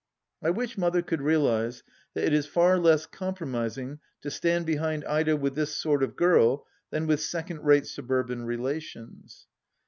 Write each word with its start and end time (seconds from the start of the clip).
I 0.41 0.49
wish 0.49 0.79
Mother 0.79 1.03
could 1.03 1.21
realize 1.21 1.83
that 2.15 2.23
it 2.23 2.33
is 2.33 2.47
far 2.47 2.79
less 2.79 3.05
compromising 3.05 3.99
to 4.21 4.31
stand 4.31 4.65
behind 4.65 5.05
Ida 5.05 5.37
with 5.37 5.53
this 5.53 5.77
sort 5.77 6.01
of 6.01 6.15
girl 6.15 6.65
than 6.89 7.05
with 7.05 7.21
second 7.21 7.63
rate 7.63 7.85
suburban 7.85 8.45
relations 8.47 9.45